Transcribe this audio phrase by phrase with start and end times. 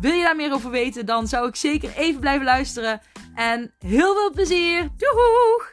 [0.00, 3.00] Wil je daar meer over weten, dan zou ik zeker even blijven luisteren.
[3.34, 4.88] En heel veel plezier!
[4.96, 5.72] Doeg!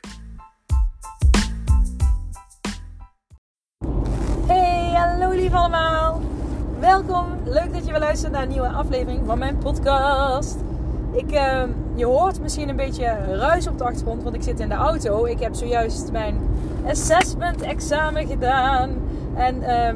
[4.48, 6.22] Hey, hallo lief allemaal!
[6.80, 10.58] Welkom, leuk dat je weer luistert naar een nieuwe aflevering van mijn podcast.
[11.14, 11.64] Ik, uh,
[11.96, 15.26] je hoort misschien een beetje ruis op de achtergrond, want ik zit in de auto.
[15.26, 16.40] Ik heb zojuist mijn
[16.86, 18.90] assessment examen gedaan.
[19.36, 19.88] En uh,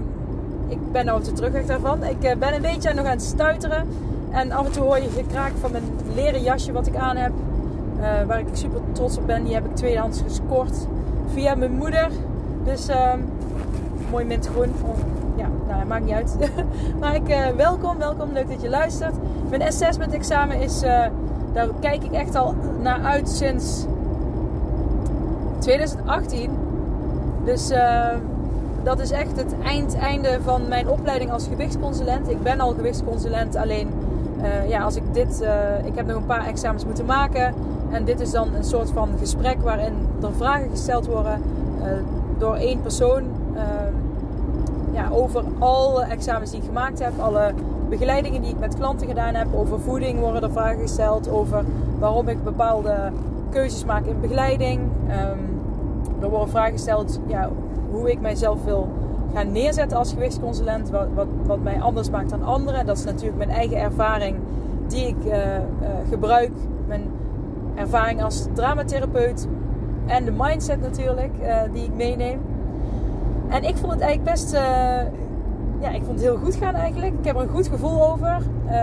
[0.72, 2.04] ik ben nou op de terugweg daarvan.
[2.04, 4.14] Ik uh, ben een beetje nog aan het stuiteren.
[4.36, 5.84] En af en toe hoor je gekraak van mijn
[6.16, 7.32] leren jasje wat ik aan heb.
[8.00, 9.44] Uh, waar ik super trots op ben.
[9.44, 10.88] Die heb ik tweedehands gescoord
[11.34, 12.10] via mijn moeder.
[12.64, 13.14] Dus uh,
[14.12, 14.74] mooi mintgroen.
[15.36, 16.38] Ja, nou, maakt niet uit.
[17.00, 18.32] maar ik, uh, welkom, welkom.
[18.34, 19.16] Leuk dat je luistert.
[19.50, 21.06] Mijn assessment examen is, uh,
[21.54, 23.86] daar kijk ik echt al naar uit sinds
[25.60, 26.58] 2018.
[27.46, 27.72] Dus
[28.84, 32.30] dat is echt het eindeinde van mijn opleiding als gewichtsconsulent.
[32.30, 33.88] Ik ben al gewichtsconsulent, alleen
[34.46, 37.54] uh, ja, als ik dit, uh, ik heb nog een paar examens moeten maken.
[37.92, 41.42] En dit is dan een soort van gesprek waarin er vragen gesteld worden
[41.80, 41.86] uh,
[42.38, 43.24] door één persoon.
[44.92, 47.54] ja, over alle examens die ik gemaakt heb, alle
[47.90, 49.48] begeleidingen die ik met klanten gedaan heb.
[49.56, 51.30] Over voeding worden er vragen gesteld.
[51.30, 51.64] Over
[52.00, 53.12] waarom ik bepaalde
[53.50, 54.80] keuzes maak in begeleiding.
[54.80, 55.56] Um,
[56.22, 57.50] er worden vragen gesteld ja,
[57.92, 58.88] hoe ik mijzelf wil
[59.36, 60.90] gaan neerzetten als gewichtsconsulent.
[60.90, 62.86] Wat, wat, wat mij anders maakt dan anderen.
[62.86, 64.38] Dat is natuurlijk mijn eigen ervaring
[64.88, 65.40] die ik uh, uh,
[66.10, 66.52] gebruik.
[66.88, 67.04] Mijn
[67.76, 69.48] ervaring als dramatherapeut.
[70.06, 72.40] En de mindset natuurlijk uh, die ik meeneem.
[73.50, 74.52] En ik vond het eigenlijk best...
[75.80, 77.14] ja, ik vond het heel goed gaan eigenlijk.
[77.20, 78.38] Ik heb er een goed gevoel over.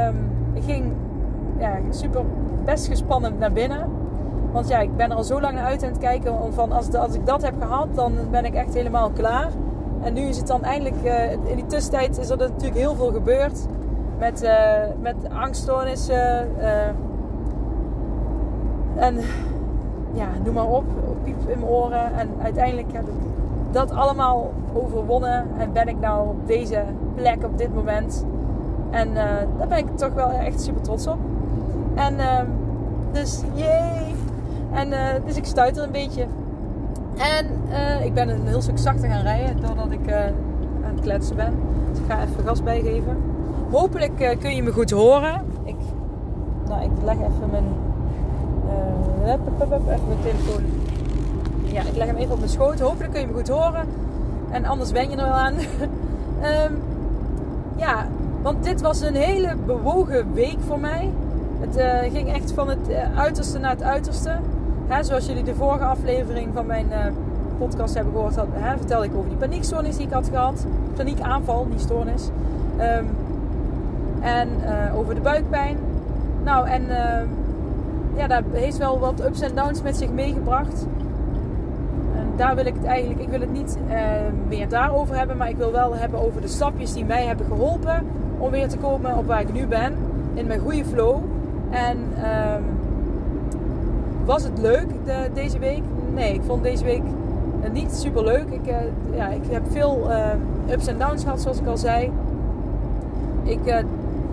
[0.06, 0.16] Um,
[0.52, 0.84] ik ging
[1.58, 2.22] ja, super
[2.64, 3.88] best gespannen naar binnen.
[4.52, 6.52] Want ja, ik ben er al zo lang naar uit aan het kijken.
[6.52, 9.50] Van als, als ik dat heb gehad, dan ben ik echt helemaal klaar.
[10.02, 13.12] En nu is het dan eindelijk, uh, in die tussentijd is er natuurlijk heel veel
[13.12, 13.66] gebeurd.
[14.18, 14.50] Met, uh,
[15.00, 16.50] met angststoornissen.
[16.58, 16.86] Uh,
[18.96, 19.18] en
[20.12, 20.84] ja, noem maar op.
[21.22, 22.14] Piep in mijn oren.
[22.14, 23.14] En uiteindelijk heb ik
[23.70, 25.46] dat allemaal overwonnen.
[25.58, 26.82] En ben ik nou op deze
[27.14, 28.26] plek op dit moment.
[28.90, 29.14] En
[29.58, 31.18] daar ben ik toch wel echt super trots op.
[31.94, 32.16] En
[33.12, 34.14] dus, yay!
[34.72, 34.90] En
[35.24, 36.26] dus ik stuit er een beetje.
[37.16, 40.24] En uh, ik ben een heel stuk zachter gaan rijden doordat ik uh,
[40.84, 41.54] aan het kletsen ben.
[41.90, 43.16] Dus ik ga even gas bijgeven.
[43.70, 45.42] Hopelijk uh, kun je me goed horen.
[45.64, 45.76] Ik,
[46.68, 47.64] nou, ik leg even mijn,
[49.24, 50.62] even mijn telefoon.
[51.62, 52.80] Ja, ik leg hem even op mijn schoot.
[52.80, 53.86] Hopelijk kun je me goed horen.
[54.50, 55.54] En anders ben je er wel aan.
[55.54, 56.82] um,
[57.84, 58.06] ja,
[58.42, 61.10] want dit was een hele bewogen week voor mij.
[61.60, 64.30] Het ging echt van het uiterste naar het uiterste.
[65.00, 66.98] Zoals jullie de vorige aflevering van mijn uh,
[67.58, 70.66] podcast hebben gehoord, had, hè, vertelde ik over die paniekstoornis die ik had gehad.
[70.96, 72.30] Paniekaanval, niet stoornis.
[72.80, 73.06] Um,
[74.20, 75.76] en uh, over de buikpijn.
[76.44, 76.96] Nou, en uh,
[78.16, 80.86] ja, dat heeft wel wat ups en downs met zich meegebracht.
[82.16, 83.78] En daar wil ik het eigenlijk, ik wil het niet
[84.48, 88.06] meer daarover hebben, maar ik wil wel hebben over de stapjes die mij hebben geholpen
[88.38, 89.94] om weer te komen op waar ik nu ben.
[90.34, 91.18] In mijn goede flow.
[91.70, 91.96] En
[94.24, 95.82] was het leuk de, deze week?
[96.14, 97.02] Nee, ik vond deze week
[97.72, 98.46] niet super leuk.
[98.50, 98.76] Ik, uh,
[99.16, 102.12] ja, ik heb veel uh, ups en downs gehad, zoals ik al zei.
[103.42, 103.58] Ik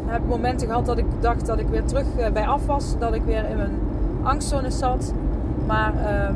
[0.05, 2.97] heb momenten gehad dat ik dacht dat ik weer terug bij af was.
[2.99, 3.79] Dat ik weer in mijn
[4.23, 5.13] angstzone zat.
[5.65, 6.33] Maar ehm,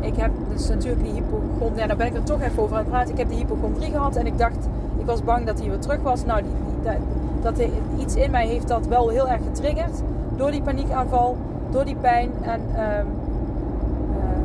[0.00, 1.80] ik heb dus natuurlijk die hypochondrie.
[1.80, 3.12] Ja, daar ben ik er toch even over aan het praten.
[3.12, 6.02] Ik heb die hypochondrie gehad en ik dacht, ik was bang dat hij weer terug
[6.02, 6.24] was.
[6.24, 6.42] Nou,
[6.82, 6.94] dat,
[7.42, 7.68] dat
[7.98, 10.02] iets in mij heeft dat wel heel erg getriggerd
[10.36, 11.36] door die paniekaanval
[11.70, 12.30] door die pijn.
[12.42, 14.38] En uh, uh,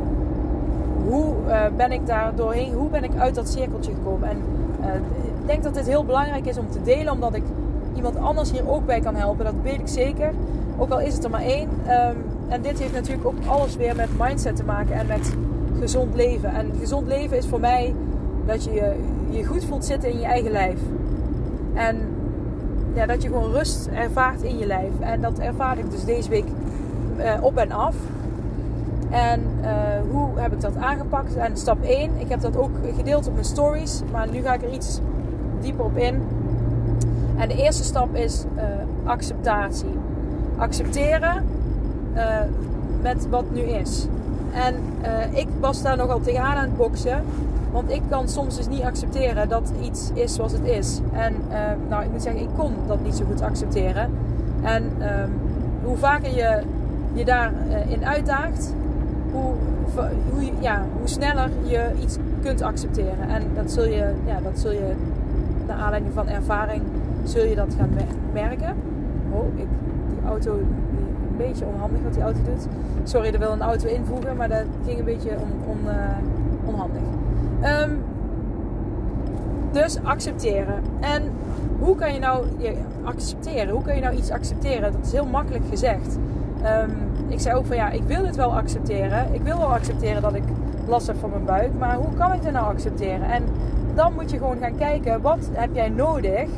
[1.08, 2.72] hoe uh, ben ik daar doorheen?
[2.72, 4.28] Hoe ben ik uit dat cirkeltje gekomen?
[4.28, 4.36] En
[4.80, 4.94] eh,
[5.40, 7.42] ik denk dat dit heel belangrijk is om te delen, omdat ik
[7.94, 9.44] iemand anders hier ook bij kan helpen.
[9.44, 10.32] Dat weet ik zeker.
[10.76, 11.68] Ook al is het er maar één.
[11.68, 12.16] Um,
[12.48, 15.34] en dit heeft natuurlijk ook alles weer met mindset te maken en met
[15.80, 16.54] gezond leven.
[16.54, 17.94] En gezond leven is voor mij
[18.46, 18.94] dat je
[19.30, 20.78] je goed voelt zitten in je eigen lijf.
[21.74, 21.96] En
[22.94, 24.92] ja, dat je gewoon rust ervaart in je lijf.
[25.00, 26.46] En dat ervaar ik dus deze week
[27.18, 27.94] uh, op en af.
[29.10, 29.68] En uh,
[30.10, 31.36] hoe heb ik dat aangepakt?
[31.36, 34.62] En stap 1, ik heb dat ook gedeeld op mijn stories, maar nu ga ik
[34.62, 35.00] er iets
[35.60, 36.22] dieper op in.
[37.36, 38.62] En de eerste stap is uh,
[39.04, 39.98] acceptatie.
[40.56, 41.44] Accepteren
[43.02, 44.06] met wat nu is.
[44.52, 44.74] En
[45.30, 47.22] ik was daar nogal tegenaan aan het boksen.
[47.72, 51.00] Want ik kan soms dus niet accepteren dat iets is zoals het is.
[51.12, 51.34] En
[51.88, 54.10] nou, ik moet zeggen, ik kon dat niet zo goed accepteren.
[54.62, 55.32] En um,
[55.84, 56.62] hoe vaker je
[57.14, 57.54] je daarin
[58.00, 58.74] uh, uitdaagt,
[59.32, 59.52] hoe,
[60.30, 63.28] hoe, ja, hoe sneller je iets kunt accepteren.
[63.28, 64.92] En dat zul je, ja, dat zul je
[65.66, 66.82] naar aanleiding van ervaring,
[67.24, 67.90] zul je dat gaan
[68.32, 68.74] merken.
[69.30, 69.66] Oh, ik,
[70.08, 72.66] die auto, een beetje onhandig wat die auto doet.
[73.02, 75.92] Sorry, er wil een auto invoegen, maar dat ging een beetje uh,
[76.64, 77.02] onhandig.
[77.62, 77.98] Um,
[79.72, 80.82] dus accepteren.
[81.00, 81.22] En
[81.78, 82.70] hoe kan je nou ja,
[83.04, 83.68] accepteren?
[83.68, 84.92] Hoe kan je nou iets accepteren?
[84.92, 86.18] Dat is heel makkelijk gezegd.
[86.64, 86.90] Um,
[87.28, 89.34] ik zei ook van ja, ik wil het wel accepteren.
[89.34, 90.42] Ik wil wel accepteren dat ik
[90.86, 91.70] last heb van mijn buik.
[91.78, 93.30] Maar hoe kan ik het nou accepteren?
[93.30, 93.44] En
[93.94, 96.48] dan moet je gewoon gaan kijken, wat heb jij nodig?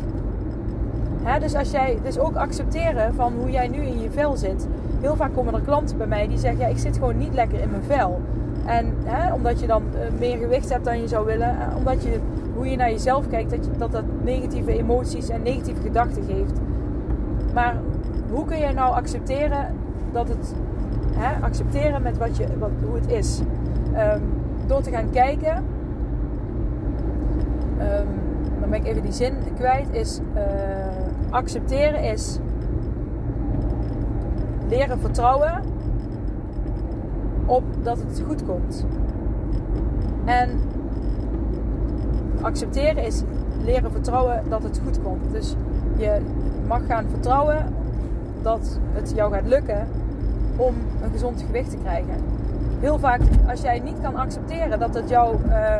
[1.41, 4.69] Dus, als jij, dus ook accepteren van hoe jij nu in je vel zit.
[5.01, 7.61] Heel vaak komen er klanten bij mij die zeggen, ja, ik zit gewoon niet lekker
[7.61, 8.21] in mijn vel.
[8.67, 8.95] En
[9.35, 11.49] omdat je dan eh, meer gewicht hebt dan je zou willen.
[11.49, 12.19] Eh, omdat je,
[12.55, 16.53] hoe je naar jezelf kijkt, dat, je, dat dat negatieve emoties en negatieve gedachten geeft.
[17.55, 17.77] Maar
[18.31, 19.75] hoe kun jij nou accepteren
[20.13, 20.55] dat het
[21.15, 23.41] hè, accepteren met wat je, wat, hoe het is.
[23.95, 24.23] Um,
[24.67, 25.57] door te gaan kijken,
[27.79, 28.09] um,
[28.61, 30.43] dan ben ik even die zin kwijt, is uh,
[31.31, 32.39] accepteren is
[34.69, 35.63] leren vertrouwen
[37.47, 38.87] op dat het goed komt.
[40.25, 40.51] En
[42.41, 43.23] accepteren is
[43.65, 45.33] leren vertrouwen dat het goed komt.
[45.33, 45.57] Dus
[45.97, 46.21] je
[46.67, 47.67] mag gaan vertrouwen
[48.47, 49.87] dat het jou gaat lukken
[50.57, 52.15] om een gezond gewicht te krijgen.
[52.81, 55.77] Heel vaak, als jij niet kan accepteren dat het jou, uh,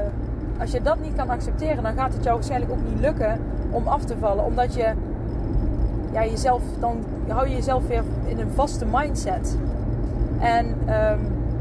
[0.61, 3.41] als je dat niet kan accepteren, dan gaat het jou waarschijnlijk ook niet lukken
[3.71, 4.93] om af te vallen, omdat je
[6.13, 6.97] ja, jezelf, dan
[7.29, 9.57] hou je jezelf weer in een vaste mindset.
[10.39, 11.21] En um,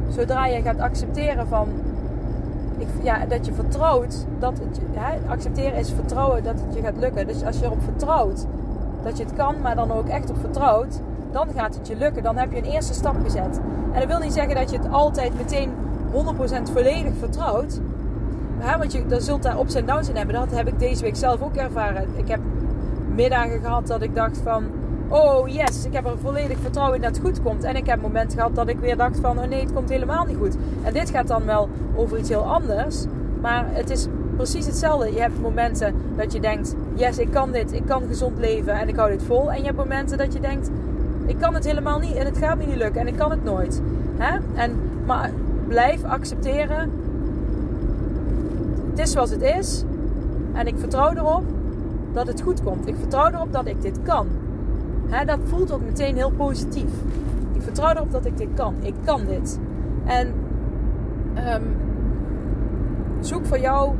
[0.10, 1.68] zodra je gaat accepteren van,
[2.78, 6.98] ik, ja, dat je vertrouwt, dat het, hè, accepteren is vertrouwen dat het je gaat
[6.98, 7.28] lukken.
[7.28, 8.46] Dus als je erop vertrouwt
[9.06, 12.24] dat je het kan, maar dan ook echt op vertrouwt, dan gaat het je lukken.
[12.24, 13.60] Dan heb je een eerste stap gezet.
[13.92, 15.70] En dat wil niet zeggen dat je het altijd meteen
[16.14, 17.80] 100% volledig vertrouwt.
[18.60, 20.36] Ja, want je, dan zult daar ups en downs in hebben.
[20.36, 22.08] Dat heb ik deze week zelf ook ervaren.
[22.16, 22.40] Ik heb
[23.16, 24.64] middagen gehad dat ik dacht van...
[25.08, 27.64] Oh yes, ik heb er volledig vertrouwen in dat het goed komt.
[27.64, 29.40] En ik heb momenten gehad dat ik weer dacht van...
[29.40, 30.56] Oh nee, het komt helemaal niet goed.
[30.84, 33.06] En dit gaat dan wel over iets heel anders.
[33.42, 35.14] Maar het is precies hetzelfde.
[35.14, 36.76] Je hebt momenten dat je denkt...
[36.94, 37.74] Yes, ik kan dit.
[37.74, 39.52] Ik kan gezond leven en ik hou dit vol.
[39.52, 40.70] En je hebt momenten dat je denkt...
[41.26, 43.44] Ik kan het helemaal niet en het gaat me niet lukken en ik kan het
[43.44, 43.82] nooit.
[44.56, 45.32] En, maar
[45.68, 46.92] blijf accepteren.
[48.90, 49.84] Het is zoals het is.
[50.54, 51.44] En ik vertrouw erop
[52.14, 52.88] dat het goed komt.
[52.88, 54.28] Ik vertrouw erop dat ik dit kan.
[55.26, 56.92] Dat voelt ook meteen heel positief.
[57.54, 58.76] Ik vertrouw erop dat ik dit kan.
[58.82, 59.60] Ik kan dit.
[60.06, 60.34] En
[61.38, 61.76] um,
[63.20, 63.92] zoek voor jou.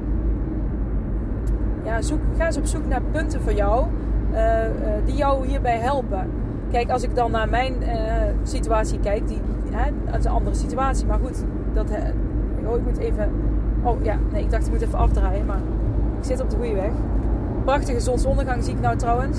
[1.86, 3.86] Ja, zoek, ga eens op zoek naar punten voor jou
[4.34, 4.70] uh, uh,
[5.06, 6.30] die jou hierbij helpen.
[6.72, 7.88] Kijk, als ik dan naar mijn uh,
[8.44, 9.42] situatie kijk, die,
[9.72, 11.06] hè, dat is een andere situatie.
[11.06, 11.44] Maar goed,
[11.74, 11.90] dat,
[12.66, 13.30] oh, ik moet even.
[13.84, 15.60] Oh ja, nee, ik dacht ik moet even afdraaien, maar
[16.20, 16.92] ik zit op de goede weg.
[17.64, 19.38] Prachtige zonsondergang zie ik nou trouwens.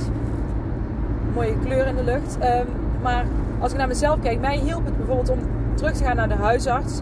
[1.34, 2.38] Mooie kleur in de lucht.
[2.42, 2.66] Um,
[3.02, 3.24] maar
[3.58, 5.38] als ik naar mezelf kijk, mij hielp het bijvoorbeeld om
[5.74, 7.00] terug te gaan naar de huisarts.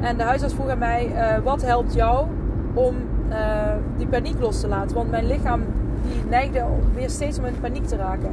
[0.00, 1.12] En de huisarts vroeg aan mij:
[1.44, 2.26] wat helpt jou
[2.74, 2.94] om
[3.30, 3.36] uh,
[3.96, 4.96] die paniek los te laten?
[4.96, 5.60] Want mijn lichaam
[6.02, 6.64] die neigde
[6.94, 8.30] weer steeds om in paniek te raken.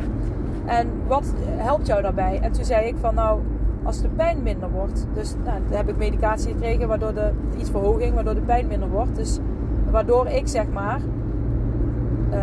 [0.66, 2.40] En wat helpt jou daarbij?
[2.42, 3.40] En toen zei ik van nou,
[3.84, 5.06] als de pijn minder wordt.
[5.14, 8.90] Dus nou, dan heb ik medicatie gekregen waardoor de iets verhoging, waardoor de pijn minder
[8.90, 9.16] wordt.
[9.16, 9.40] Dus
[9.92, 11.02] waardoor ik zeg maar
[12.32, 12.40] uh,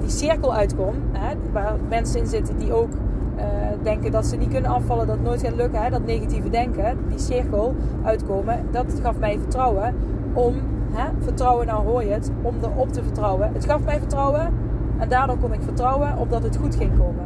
[0.00, 0.94] die cirkel uitkom.
[1.12, 2.90] Hè, waar mensen in zitten die ook
[3.36, 3.44] uh,
[3.82, 5.82] denken dat ze niet kunnen afvallen, dat het nooit gaat lukken.
[5.82, 8.58] Hè, dat negatieve denken, die cirkel uitkomen.
[8.70, 9.94] Dat gaf mij vertrouwen
[10.32, 10.54] om,
[10.92, 13.50] hè, vertrouwen nou hoor je het, om erop te vertrouwen.
[13.52, 14.52] Het gaf mij vertrouwen
[14.98, 17.24] en daardoor kon ik vertrouwen op dat het goed ging komen.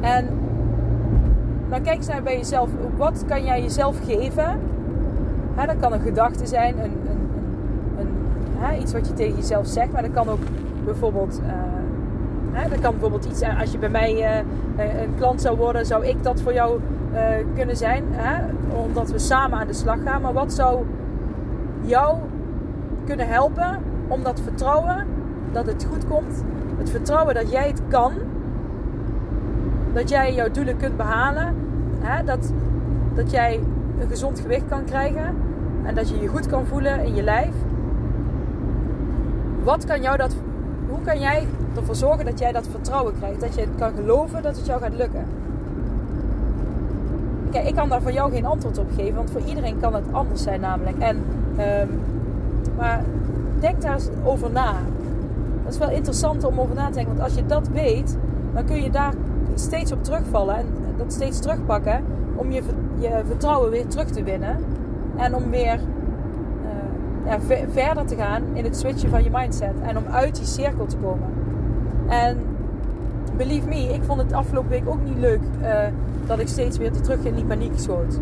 [0.00, 0.28] En
[1.68, 2.70] dan kijk eens naar bij jezelf.
[2.96, 4.60] Wat kan jij jezelf geven?
[5.54, 7.30] Hè, dat kan een gedachte zijn, een, een,
[7.98, 8.08] een,
[8.58, 9.92] hè, iets wat je tegen jezelf zegt.
[9.92, 10.42] Maar dat kan ook
[10.84, 11.40] bijvoorbeeld...
[12.52, 14.44] Hè, dat kan bijvoorbeeld iets zijn, als je bij mij
[14.76, 16.80] uh, een klant zou worden, zou ik dat voor jou
[17.54, 18.04] kunnen zijn.
[18.10, 18.44] Hè?
[18.84, 20.22] Omdat we samen aan de slag gaan.
[20.22, 20.84] Maar wat zou
[21.88, 22.16] jou
[23.04, 23.78] kunnen helpen
[24.08, 25.06] om dat vertrouwen
[25.52, 26.44] dat het goed komt.
[26.78, 28.12] Het vertrouwen dat jij het kan.
[29.92, 31.54] Dat jij jouw doelen kunt behalen.
[31.98, 32.24] Hè?
[32.24, 32.52] Dat,
[33.14, 33.60] dat jij
[34.00, 35.36] een gezond gewicht kan krijgen.
[35.84, 37.54] En dat je je goed kan voelen in je lijf.
[39.64, 40.36] Wat kan jou dat,
[40.88, 43.40] hoe kan jij ervoor zorgen dat jij dat vertrouwen krijgt?
[43.40, 45.26] Dat je kan geloven dat het jou gaat lukken.
[47.50, 50.04] Kijk, ik kan daar voor jou geen antwoord op geven, want voor iedereen kan het
[50.12, 50.98] anders zijn namelijk.
[50.98, 51.22] En,
[51.56, 51.88] ehm,
[52.76, 53.02] maar
[53.60, 54.72] denk daar eens over na.
[55.64, 58.16] Dat is wel interessant om over na te denken, want als je dat weet,
[58.54, 59.12] dan kun je daar
[59.54, 62.62] steeds op terugvallen en dat steeds terugpakken om je,
[62.98, 64.56] je vertrouwen weer terug te winnen
[65.16, 65.80] en om weer
[67.28, 67.40] ja,
[67.70, 70.96] verder te gaan in het switchen van je mindset en om uit die cirkel te
[70.96, 71.28] komen.
[72.08, 72.36] En
[73.38, 75.78] believe me, ik vond het afgelopen week ook niet leuk uh,
[76.26, 78.20] dat ik steeds weer terug in die paniek schoot.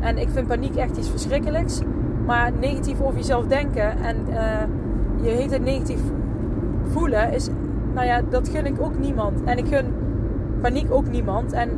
[0.00, 1.80] En ik vind paniek echt iets verschrikkelijks.
[2.26, 4.36] Maar negatief over jezelf denken en uh,
[5.22, 6.00] je heet het negatief
[6.88, 7.48] voelen is,
[7.94, 9.44] nou ja, dat gun ik ook niemand.
[9.44, 9.86] En ik gun
[10.60, 11.52] paniek ook niemand.
[11.52, 11.70] En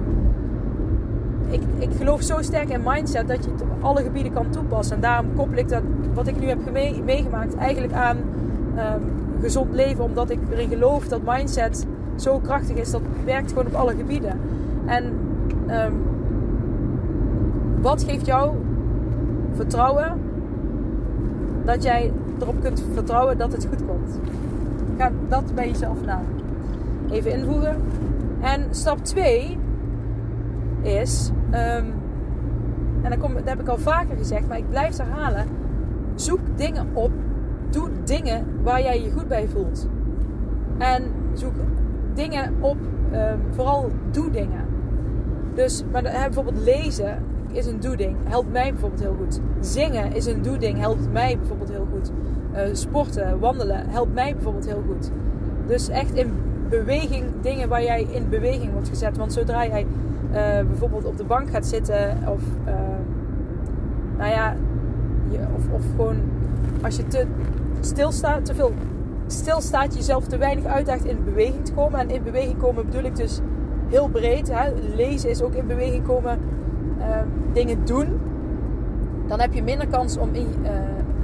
[1.51, 4.97] ik, ik geloof zo sterk in mindset dat je het op alle gebieden kan toepassen.
[4.97, 5.83] En daarom koppel ik dat,
[6.15, 6.59] wat ik nu heb
[7.05, 9.03] meegemaakt, eigenlijk aan um,
[9.41, 10.05] gezond leven.
[10.05, 11.87] Omdat ik erin geloof dat mindset
[12.21, 12.91] zo krachtig is.
[12.91, 14.41] Dat werkt gewoon op alle gebieden.
[14.87, 15.05] En
[15.71, 16.03] um,
[17.81, 18.57] wat geeft jou
[19.53, 20.21] vertrouwen
[21.65, 24.19] dat jij erop kunt vertrouwen dat het goed komt?
[24.99, 26.23] Ga dat bij jezelf na.
[27.11, 27.77] Even invoegen.
[28.41, 29.59] En stap 2
[30.83, 31.93] is, um,
[33.03, 35.47] en dat, kom, dat heb ik al vaker gezegd, maar ik blijf het herhalen.
[36.15, 37.11] Zoek dingen op.
[37.71, 39.89] Doe dingen waar jij je goed bij voelt.
[40.79, 41.53] En zoek
[42.15, 42.77] dingen op,
[43.13, 44.65] um, vooral doe dingen.
[45.55, 47.19] Dus, maar bijvoorbeeld lezen
[47.53, 48.17] is een doe-ding.
[48.25, 49.41] Helpt mij bijvoorbeeld heel goed.
[49.61, 50.79] Zingen is een doe-ding.
[50.79, 52.11] Helpt mij bijvoorbeeld heel goed.
[52.55, 55.11] Uh, sporten, wandelen helpt mij bijvoorbeeld heel goed.
[55.67, 56.33] Dus echt in
[56.69, 59.17] beweging, dingen waar jij in beweging wordt gezet.
[59.17, 59.87] Want zodra jij
[60.31, 60.37] uh,
[60.67, 62.75] bijvoorbeeld op de bank gaat zitten of, uh,
[64.19, 64.55] nou ja,
[65.31, 66.17] je, of, of gewoon
[66.83, 67.27] als je te
[67.81, 68.73] stilstaat, te veel
[69.31, 72.01] stilstaat, jezelf te weinig uitdaagt in beweging te komen.
[72.01, 73.41] En in beweging komen bedoel ik dus
[73.89, 74.51] heel breed.
[74.53, 74.71] Hè?
[74.97, 76.39] Lezen is ook in beweging komen,
[76.99, 77.07] uh,
[77.53, 78.21] dingen doen.
[79.27, 80.47] Dan heb je minder kans om in,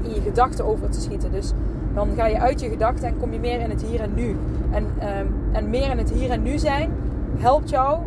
[0.02, 1.30] in je gedachten over te schieten.
[1.30, 1.52] Dus
[1.94, 4.36] dan ga je uit je gedachten en kom je meer in het hier en nu.
[4.70, 6.90] En, um, en meer in het hier en nu zijn
[7.36, 7.98] helpt jou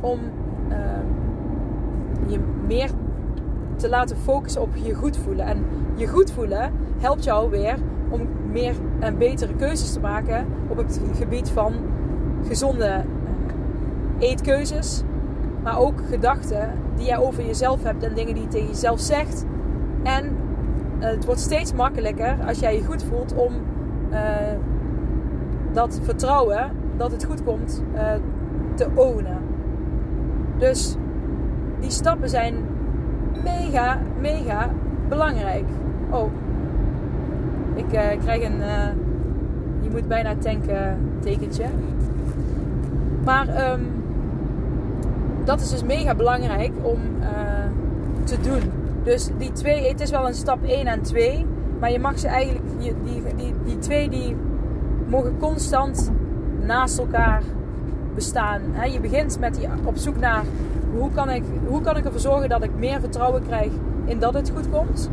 [0.00, 0.18] om
[0.70, 1.06] um,
[2.26, 2.90] je meer
[3.76, 5.46] te laten focussen op je goed voelen.
[5.46, 5.64] En
[5.94, 7.78] je goed voelen helpt jou weer
[8.12, 11.72] om meer en betere keuzes te maken op het gebied van
[12.46, 13.04] gezonde
[14.20, 15.02] uh, eetkeuzes.
[15.62, 19.44] Maar ook gedachten die jij over jezelf hebt en dingen die je tegen jezelf zegt.
[20.02, 23.52] En uh, het wordt steeds makkelijker als jij je goed voelt om
[24.10, 24.18] uh,
[25.72, 27.82] dat vertrouwen dat het goed komt
[28.74, 29.38] te ownen.
[30.58, 30.96] Dus
[31.80, 32.54] die stappen zijn
[33.44, 34.70] mega, mega
[35.08, 35.64] belangrijk.
[36.10, 36.30] Oh,
[37.74, 37.84] ik
[38.20, 38.58] krijg een.
[39.80, 41.64] je moet bijna tanken tekentje.
[43.24, 43.80] Maar um,
[45.44, 47.00] dat is dus mega belangrijk om
[48.24, 48.62] te doen.
[49.02, 51.46] Dus die twee, het is wel een stap 1 en 2.
[51.80, 54.36] Maar je mag ze eigenlijk, die, die, die, die twee die
[55.08, 56.10] mogen constant
[56.60, 57.42] naast elkaar
[58.14, 58.60] bestaan.
[58.92, 60.44] Je begint met die, op zoek naar
[60.98, 63.70] hoe kan, ik, hoe kan ik ervoor zorgen dat ik meer vertrouwen krijg
[64.04, 65.10] in dat het goed komt.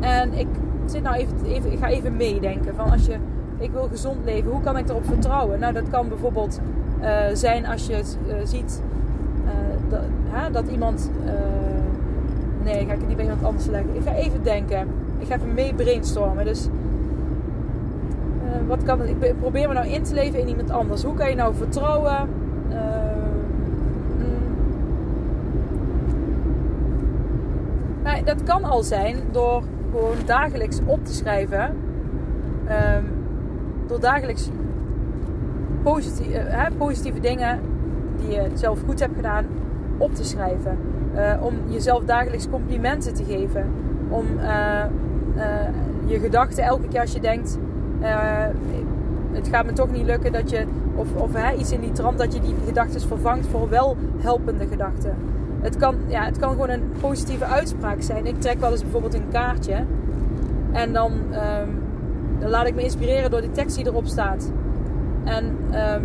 [0.00, 0.46] En ik
[0.90, 3.16] zit nou even, ik ga even meedenken van als je,
[3.58, 5.58] ik wil gezond leven, hoe kan ik erop vertrouwen?
[5.60, 6.60] Nou, dat kan bijvoorbeeld
[7.00, 8.82] uh, zijn als je uh, ziet
[9.44, 9.50] uh,
[9.88, 11.10] dat, dat, iemand
[12.62, 13.94] nee, ga ik het niet bij iemand anders leggen.
[13.94, 14.88] Ik ga even denken.
[15.18, 16.44] Ik ga even mee brainstormen.
[16.44, 16.68] Dus
[18.66, 19.02] wat kan?
[19.02, 21.02] Ik probeer me nou in te leven in iemand anders.
[21.02, 22.28] Hoe kan je nou vertrouwen?
[28.02, 29.62] Nou, dat kan al zijn door
[29.94, 31.62] gewoon dagelijks op te schrijven.
[31.62, 33.04] Um,
[33.86, 34.50] door dagelijks
[35.82, 37.60] positieve, uh, positieve dingen
[38.16, 39.44] die je zelf goed hebt gedaan
[39.96, 40.78] op te schrijven.
[41.14, 43.66] Uh, om jezelf dagelijks complimenten te geven.
[44.08, 44.84] Om uh,
[46.06, 47.58] je gedachten elke keer als je denkt:
[49.32, 52.18] het gaat me toch niet lukken, dat je, of, of hè, iets in die trant,
[52.18, 55.14] dat je die gedachten vervangt voor wel helpende gedachten.
[55.64, 58.26] Het kan, ja, het kan gewoon een positieve uitspraak zijn.
[58.26, 59.84] Ik trek wel eens bijvoorbeeld een kaartje
[60.72, 61.78] en dan, um,
[62.38, 64.52] dan laat ik me inspireren door die tekst die erop staat.
[65.24, 65.44] En,
[65.94, 66.02] um,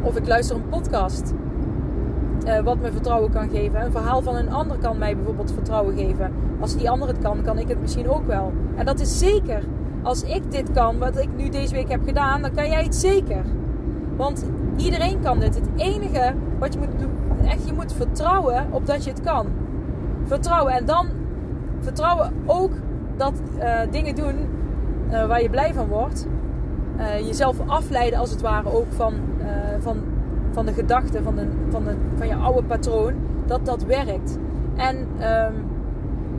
[0.00, 1.34] of ik luister een podcast
[2.46, 3.84] uh, wat me vertrouwen kan geven.
[3.84, 6.32] Een verhaal van een ander kan mij bijvoorbeeld vertrouwen geven.
[6.60, 8.52] Als die ander het kan, kan ik het misschien ook wel.
[8.76, 9.62] En dat is zeker.
[10.02, 12.94] Als ik dit kan, wat ik nu deze week heb gedaan, dan kan jij het
[12.94, 13.44] zeker.
[14.16, 14.46] Want
[14.76, 15.54] iedereen kan dit.
[15.54, 17.10] Het enige wat je moet doen,
[17.46, 19.46] echt, je moet vertrouwen op dat je het kan.
[20.24, 20.72] Vertrouwen.
[20.72, 21.06] En dan
[21.80, 22.70] vertrouwen ook
[23.16, 24.34] dat uh, dingen doen
[25.10, 26.26] uh, waar je blij van wordt.
[26.98, 29.12] Uh, jezelf afleiden als het ware ook van,
[29.80, 29.96] van
[30.52, 33.14] van de gedachten, van, de, van, de, van je oude patroon,
[33.46, 34.38] dat dat werkt.
[34.76, 35.52] En ehm,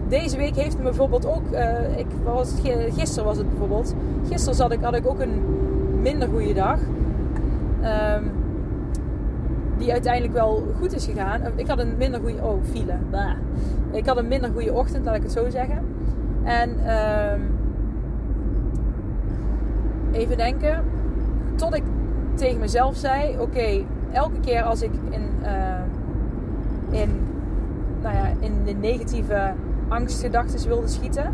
[0.08, 1.44] deze week heeft me bijvoorbeeld ook,
[1.96, 2.54] ik was,
[2.90, 3.96] gisteren was het bijvoorbeeld,
[4.28, 5.42] gisteren zat ik, had ik ook een
[6.02, 6.80] minder goede dag.
[7.84, 8.32] Um,
[9.78, 11.42] die uiteindelijk wel goed is gegaan.
[11.56, 12.98] Ik had een minder goede, oh file,
[13.92, 15.86] ik had een minder goede ochtend, laat ik het zo zeggen.
[16.44, 17.52] En um,
[20.12, 20.84] even denken,
[21.56, 21.84] tot ik
[22.34, 27.10] tegen mezelf zei: Oké, elke keer als ik in, uh, in,
[28.02, 29.54] nou ja, in de negatieve
[29.88, 31.34] angstgedachten wilde schieten,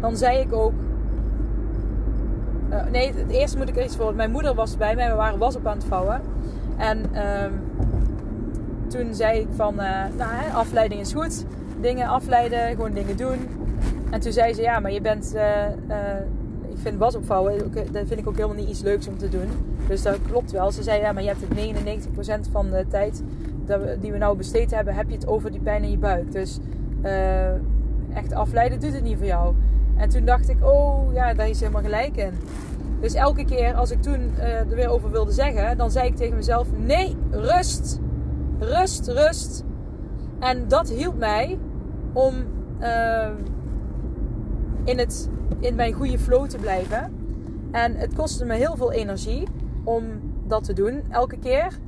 [0.00, 0.72] dan zei ik ook.
[2.70, 4.14] Uh, nee, het eerste moet ik iets voor.
[4.14, 6.20] Mijn moeder was bij mij, we waren was op aan het vouwen.
[6.76, 7.44] En uh,
[8.88, 11.44] toen zei ik van, uh, nou, afleiding is goed.
[11.80, 13.38] Dingen afleiden, gewoon dingen doen.
[14.10, 15.34] En toen zei ze, ja, maar je bent
[16.68, 19.48] ik vind was opvouwen, dat vind ik ook helemaal niet iets leuks om te doen.
[19.88, 20.70] Dus dat klopt wel.
[20.70, 23.22] Ze zei ja, maar je hebt het 99% van de tijd
[24.00, 26.32] die we nou besteed hebben, heb je het over die pijn in je buik.
[26.32, 26.58] Dus
[28.14, 29.54] echt afleiden doet het niet voor jou.
[29.96, 32.32] En toen dacht ik, oh ja, daar is helemaal gelijk in.
[33.00, 36.16] Dus elke keer als ik toen uh, er weer over wilde zeggen, dan zei ik
[36.16, 38.00] tegen mezelf: nee, rust.
[38.58, 39.64] Rust, rust.
[40.38, 41.58] En dat hielp mij
[42.12, 42.34] om
[42.80, 43.28] uh,
[44.84, 47.12] in het in mijn goede flow te blijven.
[47.70, 49.48] En het kostte me heel veel energie
[49.84, 50.04] om
[50.46, 51.78] dat te doen elke keer.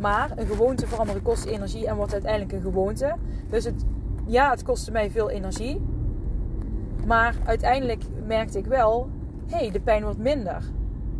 [0.00, 3.14] Maar een gewoonte veranderen kost energie en wordt uiteindelijk een gewoonte.
[3.50, 3.84] Dus het,
[4.26, 5.80] ja, het kostte mij veel energie.
[7.06, 9.08] Maar uiteindelijk merkte ik wel,
[9.46, 10.62] hé, hey, de pijn wordt minder.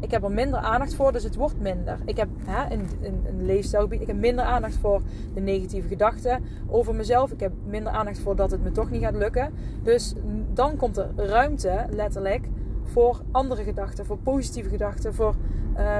[0.01, 1.99] Ik heb er minder aandacht voor, dus het wordt minder.
[2.05, 5.03] Ik heb hè, een, een, een leefstijlgebied, ik heb minder aandacht voor
[5.35, 7.31] de negatieve gedachten over mezelf.
[7.31, 9.53] Ik heb minder aandacht voor dat het me toch niet gaat lukken.
[9.83, 10.15] Dus
[10.53, 12.49] dan komt er ruimte, letterlijk,
[12.83, 15.35] voor andere gedachten, voor positieve gedachten, voor,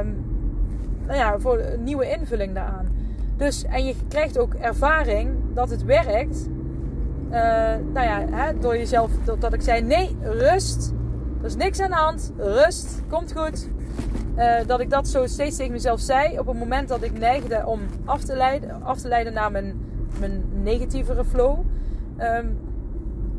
[0.01, 0.25] um,
[1.07, 2.89] nou ja, voor een nieuwe invulling daaraan.
[3.37, 6.49] Dus, en je krijgt ook ervaring dat het werkt.
[7.27, 7.33] Uh,
[7.93, 10.93] nou ja, hè, door jezelf, dat, ik zei: nee, rust.
[11.41, 12.33] Er is niks aan de hand.
[12.37, 13.69] Rust, komt goed.
[14.37, 16.39] Uh, dat ik dat zo steeds tegen mezelf zei.
[16.39, 19.81] Op het moment dat ik neigde om af te leiden, af te leiden naar mijn,
[20.21, 21.59] mijn negatievere flow.
[22.19, 22.59] Um,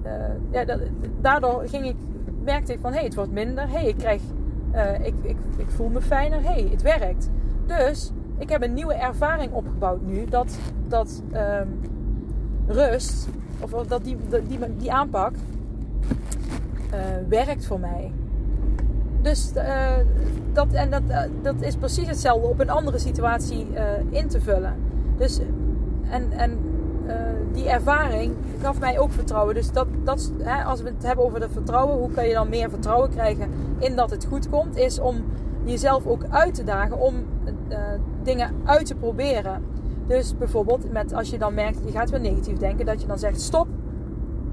[0.05, 0.11] uh,
[0.51, 0.77] ja,
[1.21, 1.95] daardoor ging ik,
[2.43, 3.69] merkte ik van hey, het wordt minder.
[3.69, 4.21] hey, ik krijg,
[5.01, 6.43] ik, ik, ik voel me fijner.
[6.43, 7.29] hey, het werkt.
[7.65, 10.25] Dus ik heb een nieuwe ervaring opgebouwd nu.
[10.25, 11.79] Dat, dat um,
[12.67, 13.27] rust,
[13.59, 15.31] of dat die, die, die aanpak,
[17.29, 18.11] werkt voor mij.
[19.21, 19.91] Dus uh,
[20.53, 23.67] dat, en dat, uh, dat is precies hetzelfde op een andere situatie
[24.09, 24.75] in te vullen.
[25.17, 25.39] Dus,
[26.09, 26.59] en en
[27.51, 29.55] die ervaring gaf mij ook vertrouwen.
[29.55, 32.49] Dus dat, dat, hè, als we het hebben over dat vertrouwen, hoe kan je dan
[32.49, 35.23] meer vertrouwen krijgen in dat het goed komt, is om
[35.63, 37.15] jezelf ook uit te dagen om
[38.23, 39.63] dingen uit te proberen.
[40.07, 43.19] Dus bijvoorbeeld met als je dan merkt, je gaat weer negatief denken, dat je dan
[43.19, 43.67] zegt stop,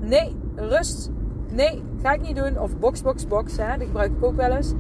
[0.00, 1.10] nee, rust,
[1.48, 2.60] nee, ga ik niet doen.
[2.60, 4.72] Of box, box, box, hè, die gebruik ik ook wel eens.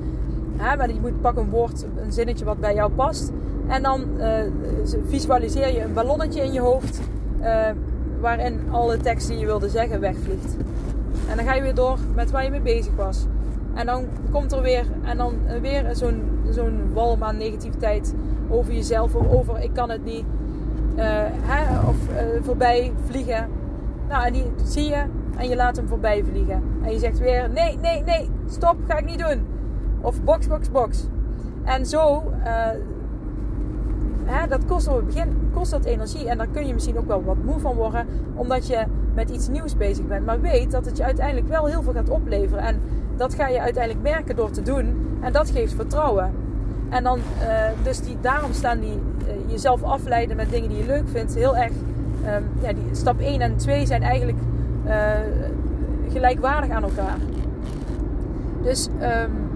[0.56, 3.32] Hè, maar je moet pak een woord, een zinnetje wat bij jou past.
[3.66, 4.34] En dan uh,
[5.06, 7.00] visualiseer je een ballonnetje in je hoofd.
[7.40, 7.70] Uh,
[8.20, 10.56] waarin alle tekst die je wilde zeggen wegvliegt.
[11.28, 13.26] En dan ga je weer door met waar je mee bezig was.
[13.74, 18.14] En dan komt er weer, en dan weer zo'n zo'n walm aan negativiteit
[18.48, 19.14] over jezelf.
[19.14, 20.24] Of over ik kan het niet.
[20.96, 21.04] Uh,
[21.42, 21.96] hè, of
[22.42, 23.48] voorbij vliegen.
[24.08, 25.02] Nou, en die zie je
[25.36, 26.62] en je laat hem voorbij vliegen.
[26.82, 29.46] En je zegt weer: nee, nee, nee, stop, ga ik niet doen.
[30.00, 31.06] Of box, box, box.
[31.64, 32.46] En zo, uh,
[34.24, 36.28] hè, dat kost op het begin kost dat energie.
[36.28, 39.48] En daar kun je misschien ook wel wat moe van worden, omdat je met iets
[39.48, 40.26] nieuws bezig bent.
[40.26, 42.64] Maar weet dat het je uiteindelijk wel heel veel gaat opleveren.
[42.64, 42.80] En
[43.16, 45.16] dat ga je uiteindelijk merken door te doen.
[45.20, 46.32] En dat geeft vertrouwen.
[46.88, 47.20] En dan,
[47.82, 48.98] dus die, daarom staan die
[49.52, 51.72] jezelf afleiden met dingen die je leuk vindt heel erg.
[52.26, 54.38] Um, ja, die, stap 1 en 2 zijn eigenlijk
[54.86, 54.92] uh,
[56.08, 57.16] gelijkwaardig aan elkaar.
[58.62, 59.50] Dus um,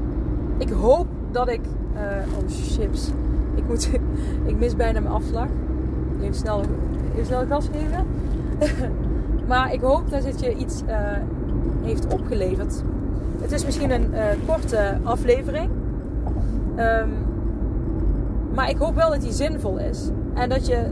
[0.58, 1.60] ik hoop dat ik.
[1.94, 2.00] Uh,
[2.36, 3.10] oh chips.
[3.54, 3.90] Ik, moet,
[4.50, 5.48] ik mis bijna mijn afslag.
[6.20, 6.62] Even snel,
[7.12, 8.06] even snel gas geven.
[9.48, 10.96] maar ik hoop dat het je iets uh,
[11.82, 12.82] heeft opgeleverd.
[13.40, 14.10] Het is misschien een
[14.46, 15.70] korte aflevering.
[16.78, 17.35] Um,
[18.56, 20.08] maar ik hoop wel dat die zinvol is.
[20.34, 20.84] En dat je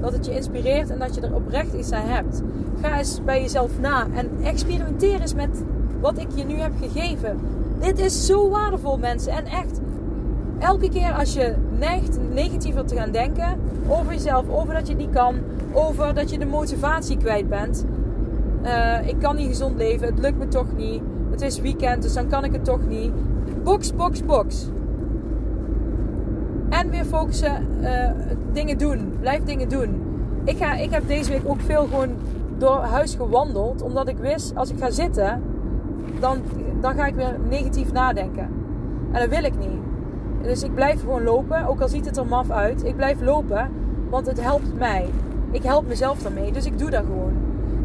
[0.00, 2.42] dat het je inspireert en dat je er oprecht iets aan hebt.
[2.80, 5.64] Ga eens bij jezelf na en experimenteer eens met
[6.00, 7.38] wat ik je nu heb gegeven.
[7.78, 9.32] Dit is zo waardevol, mensen.
[9.32, 9.80] En echt,
[10.58, 15.02] elke keer als je neigt negatiever te gaan denken over jezelf, over dat je het
[15.02, 15.34] niet kan,
[15.72, 17.84] over dat je de motivatie kwijt bent.
[18.64, 21.02] Uh, ik kan niet gezond leven, het lukt me toch niet.
[21.30, 23.12] Het is weekend, dus dan kan ik het toch niet.
[23.62, 24.68] Box, box, box.
[26.70, 28.10] En weer focussen, uh,
[28.52, 29.16] dingen doen.
[29.20, 30.02] Blijf dingen doen.
[30.44, 32.08] Ik, ga, ik heb deze week ook veel gewoon
[32.58, 33.82] door huis gewandeld.
[33.82, 35.42] Omdat ik wist, als ik ga zitten,
[36.20, 36.38] dan,
[36.80, 38.48] dan ga ik weer negatief nadenken.
[39.12, 39.78] En dat wil ik niet.
[40.42, 42.84] Dus ik blijf gewoon lopen, ook al ziet het er maf uit.
[42.84, 43.70] Ik blijf lopen,
[44.10, 45.08] want het helpt mij.
[45.50, 47.32] Ik help mezelf daarmee, dus ik doe dat gewoon.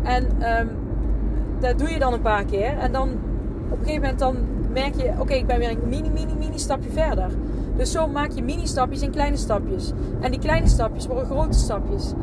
[0.03, 0.23] En
[0.59, 0.69] um,
[1.59, 2.77] dat doe je dan een paar keer.
[2.77, 3.09] En dan
[3.69, 4.35] op een gegeven moment dan
[4.73, 7.29] merk je, oké, ik ben weer een mini, mini, mini stapje verder.
[7.77, 9.91] Dus zo maak je mini stapjes en kleine stapjes.
[10.19, 12.13] En die kleine stapjes worden grote stapjes.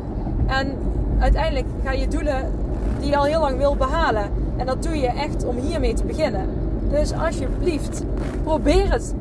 [0.47, 0.77] En
[1.19, 2.51] uiteindelijk ga je doelen
[2.99, 4.23] die je al heel lang wil behalen.
[4.57, 6.49] En dat doe je echt om hiermee te beginnen.
[6.89, 8.03] Dus alsjeblieft,
[8.43, 9.15] probeer het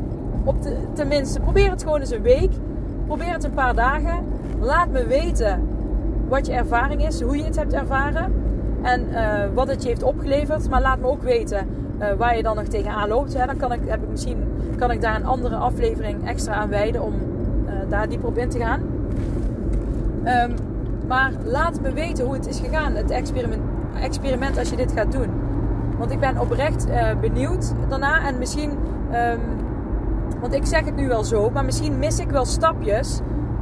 [0.44, 2.50] op de, tenminste, probeer het gewoon eens een week.
[3.06, 4.24] Probeer het een paar dagen.
[4.60, 5.68] Laat me weten
[6.28, 8.32] wat je ervaring is, hoe je het hebt ervaren
[8.82, 9.18] en uh,
[9.54, 10.68] wat het je heeft opgeleverd.
[10.68, 11.66] Maar laat me ook weten
[12.00, 13.32] uh, waar je dan nog tegenaan loopt.
[13.32, 14.44] Ja, dan kan ik, heb ik misschien
[14.82, 18.48] kan ik daar een andere aflevering extra aan wijden om uh, daar dieper op in
[18.48, 18.80] te gaan.
[20.24, 20.54] Um,
[21.06, 23.62] maar laat me weten hoe het is gegaan, het experiment,
[24.00, 25.30] experiment als je dit gaat doen.
[25.98, 26.86] Want ik ben oprecht
[27.20, 29.40] benieuwd daarna en misschien um,
[30.40, 33.20] want ik zeg het nu wel zo, maar misschien mis ik wel stapjes,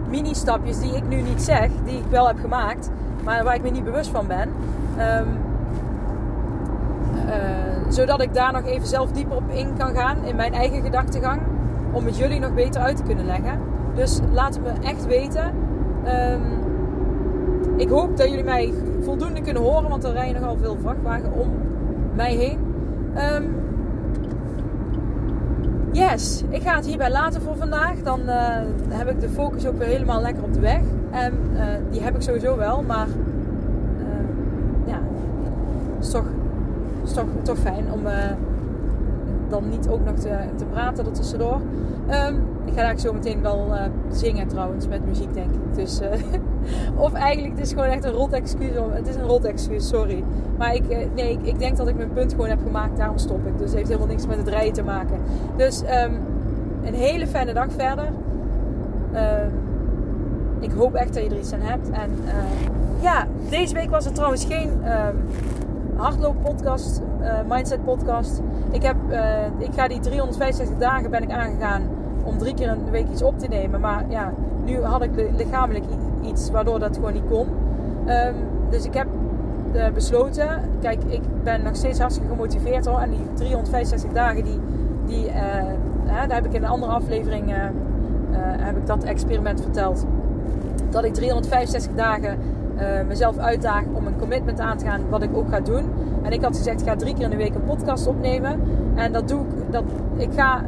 [0.09, 2.91] mini-stapjes die ik nu niet zeg, die ik wel heb gemaakt,
[3.25, 4.49] maar waar ik me niet bewust van ben.
[4.99, 5.39] Um,
[7.27, 10.83] uh, zodat ik daar nog even zelf dieper op in kan gaan in mijn eigen
[10.83, 11.41] gedachtegang,
[11.93, 13.59] om het jullie nog beter uit te kunnen leggen.
[13.95, 15.53] Dus laat het me echt weten.
[16.33, 16.43] Um,
[17.77, 21.51] ik hoop dat jullie mij voldoende kunnen horen, want er rijden nogal veel vrachtwagen om
[22.15, 22.59] mij heen.
[23.35, 23.59] Um,
[25.93, 28.03] Yes, ik ga het hierbij laten voor vandaag.
[28.03, 28.35] Dan uh,
[28.89, 30.81] heb ik de focus ook weer helemaal lekker op de weg.
[31.11, 33.15] En uh, die heb ik sowieso wel, maar uh,
[34.87, 34.99] ja,
[36.01, 36.25] is toch,
[37.11, 38.03] is toch, toch fijn om
[39.49, 41.61] dan niet ook nog te, te praten ertussendoor.
[42.11, 43.73] Um, ik ga eigenlijk zo meteen wel
[44.11, 45.75] zingen trouwens met muziek denk ik.
[45.75, 46.01] Dus
[46.97, 48.71] of eigenlijk, het is gewoon echt een rot excuus.
[48.91, 50.25] Het is een rot excuus, sorry.
[50.59, 52.97] Maar ik, eh, nee, ik, denk dat ik mijn punt gewoon heb gemaakt.
[52.97, 53.59] Daarom stop ik.
[53.59, 55.19] Dus het heeft helemaal niks met het rijden te maken.
[55.57, 56.19] Dus um,
[56.85, 58.09] een hele fijne dag verder.
[59.13, 59.21] Uh,
[60.61, 61.91] ik hoop echt dat je er iets aan hebt.
[61.91, 62.11] En
[63.01, 64.71] ja, deze week was er trouwens geen
[66.01, 68.41] hardloop podcast, uh, mindset podcast.
[68.71, 68.97] Ik, heb,
[69.59, 71.83] ik ga die 365 dagen ben ik aangegaan
[72.25, 73.81] om drie keer een week iets op te nemen.
[73.81, 74.33] Maar ja,
[74.65, 75.85] nu had ik lichamelijk
[76.23, 77.47] iets waardoor dat gewoon niet kon.
[78.09, 78.35] Um,
[78.71, 79.07] dus ik heb
[79.75, 80.49] uh, besloten,
[80.81, 82.99] kijk, ik ben nog steeds hartstikke gemotiveerd hoor.
[82.99, 84.61] En die 365 dagen, die,
[85.07, 85.33] die,
[86.07, 87.53] daar heb ik in een andere aflevering
[88.71, 90.05] heb ik dat experiment verteld.
[90.91, 92.39] Dat ik 365 dagen
[93.07, 95.85] mezelf uitdaag om een commitment aan te gaan, wat ik ook ga doen.
[96.23, 98.61] En ik had gezegd, ik ga drie keer in de week een podcast opnemen.
[98.95, 99.85] En dat doe ik, dat,
[100.17, 100.63] ik ga,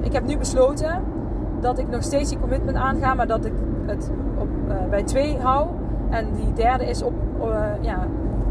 [0.00, 1.02] ik heb nu besloten
[1.60, 3.52] dat ik nog steeds die commitment aanga, maar dat ik
[3.86, 5.68] het op, uh, bij twee hou.
[6.10, 8.06] En die derde is op, uh, ja,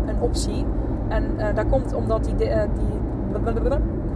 [0.06, 0.66] een optie.
[1.08, 2.48] En uh, dat komt omdat die, die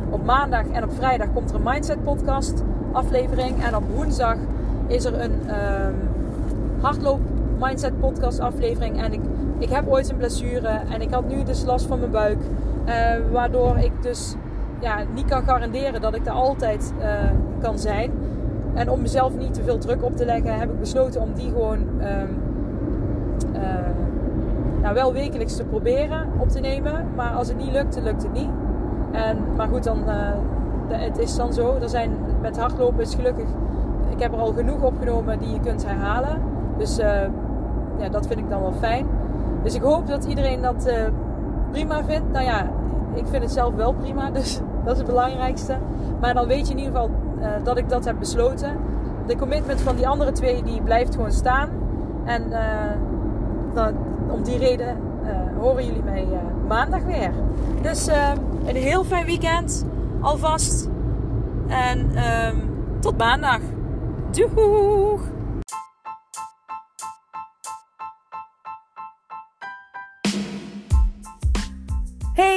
[0.10, 3.64] op maandag en op vrijdag komt er een Mindset podcast aflevering.
[3.64, 4.36] En op woensdag
[4.88, 5.96] is er een um,
[6.82, 7.20] hardloop
[7.60, 9.02] Mindset podcast aflevering.
[9.02, 9.22] En ik,
[9.58, 12.40] ik heb ooit een blessure en ik had nu dus last van mijn buik.
[13.32, 14.36] waardoor ik dus
[14.80, 16.94] ja, niet kan garanderen dat ik er altijd
[17.60, 18.12] kan zijn.
[18.74, 21.50] En om mezelf niet te veel druk op te leggen, heb ik besloten om die
[21.50, 22.38] gewoon um,
[23.54, 23.62] uh,
[24.82, 27.08] nou, wel wekelijks te proberen op te nemen.
[27.16, 28.50] Maar als het niet lukt, lukt het niet.
[29.12, 30.16] En, maar goed, dan, uh,
[30.88, 31.78] het is dan zo.
[31.82, 33.48] Er zijn, met hardlopen is gelukkig,
[34.10, 36.42] ik heb er al genoeg opgenomen die je kunt herhalen.
[36.78, 37.00] Dus
[38.00, 39.08] ja, dat vind ik dan wel fijn.
[39.64, 40.92] Dus ik hoop dat iedereen dat
[41.72, 42.32] prima vindt.
[42.32, 42.70] Nou ja,
[43.14, 45.78] ik vind het zelf wel prima, dus dat is het belangrijkste.
[46.22, 47.10] Maar dan weet je in ieder geval
[47.40, 48.78] uh, dat ik dat heb besloten.
[49.28, 51.70] De commitment van die andere twee die blijft gewoon staan.
[52.26, 52.60] En uh,
[53.74, 53.94] dat,
[54.30, 54.98] om die reden
[55.60, 56.28] horen jullie mij
[56.68, 57.32] maandag weer.
[57.82, 58.08] Dus
[58.66, 59.86] een heel fijn weekend
[60.20, 60.90] alvast.
[61.68, 63.60] En um, tot maandag.
[64.32, 65.39] Doeg!